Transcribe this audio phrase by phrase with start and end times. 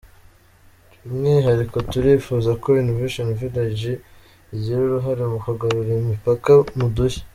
[0.99, 3.89] By’umwihariko turifuza ko Innovation Village
[4.55, 7.21] igira uruhare mu kwagura imipaka mu dushya.